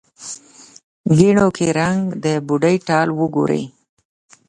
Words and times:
ګېڼو 1.17 1.47
کې 1.55 1.67
رنګ، 1.79 2.01
د 2.23 2.25
بوډۍ 2.47 2.75
ټال 2.87 3.07
وګورې 3.19 3.63